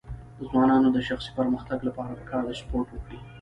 [0.37, 3.19] د ځوانانو د شخصي پرمختګ لپاره پکار ده چې سپورټ وکړي.